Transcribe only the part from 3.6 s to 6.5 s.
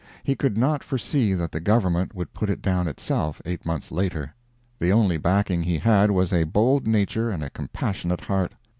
months later. The only backing he had was a